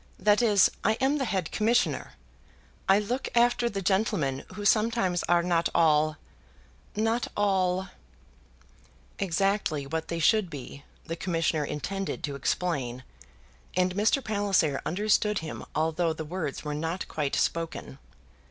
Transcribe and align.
That 0.17 0.41
is, 0.41 0.71
I 0.83 0.93
am 0.93 1.19
the 1.19 1.25
head 1.25 1.51
Commissionaire. 1.51 2.13
I 2.89 2.97
look 2.97 3.29
after 3.35 3.69
the 3.69 3.83
gentlemen 3.83 4.43
who 4.55 4.65
sometimes 4.65 5.21
are 5.29 5.43
not 5.43 5.69
all 5.75 6.17
not 6.95 7.27
all" 7.37 7.87
exactly 9.25 9.85
what 9.85 10.07
they 10.07 10.17
should 10.17 10.49
be, 10.49 10.83
the 11.05 11.15
commissioner 11.15 11.63
intended 11.65 12.23
to 12.23 12.35
explain; 12.35 13.03
and 13.75 13.93
Mr. 13.93 14.23
Palliser 14.23 14.81
understood 14.87 15.37
him 15.45 15.63
although 15.75 16.13
the 16.13 16.25
words 16.25 16.63
were 16.63 16.73
not 16.73 17.07
quite 17.07 17.35
spoken. 17.35 17.99